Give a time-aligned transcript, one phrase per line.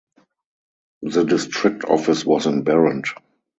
[1.03, 3.09] The district office was in Berent.